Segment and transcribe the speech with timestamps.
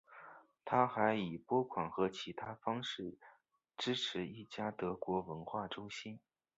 [0.65, 3.19] 他还以拨款和其他方式
[3.77, 6.19] 支持一家德国文化中心。